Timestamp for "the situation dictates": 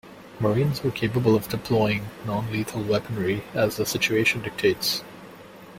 3.77-5.03